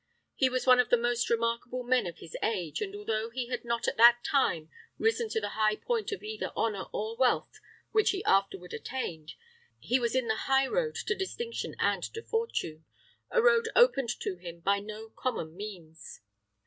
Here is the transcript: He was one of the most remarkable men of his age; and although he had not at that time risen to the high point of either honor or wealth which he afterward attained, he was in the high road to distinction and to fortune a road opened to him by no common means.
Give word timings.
He 0.33 0.49
was 0.49 0.65
one 0.65 0.79
of 0.79 0.89
the 0.89 0.97
most 0.97 1.29
remarkable 1.29 1.83
men 1.83 2.07
of 2.07 2.17
his 2.17 2.35
age; 2.41 2.81
and 2.81 2.95
although 2.95 3.29
he 3.29 3.49
had 3.49 3.63
not 3.63 3.87
at 3.87 3.97
that 3.97 4.23
time 4.23 4.67
risen 4.97 5.29
to 5.29 5.39
the 5.39 5.49
high 5.49 5.75
point 5.75 6.11
of 6.11 6.23
either 6.23 6.51
honor 6.55 6.85
or 6.91 7.15
wealth 7.15 7.59
which 7.91 8.09
he 8.09 8.25
afterward 8.25 8.73
attained, 8.73 9.33
he 9.79 9.99
was 9.99 10.15
in 10.15 10.27
the 10.27 10.35
high 10.49 10.65
road 10.65 10.95
to 11.05 11.13
distinction 11.13 11.75
and 11.77 12.01
to 12.15 12.23
fortune 12.23 12.83
a 13.29 13.43
road 13.43 13.69
opened 13.75 14.09
to 14.21 14.37
him 14.37 14.61
by 14.61 14.79
no 14.79 15.07
common 15.11 15.55
means. 15.55 16.21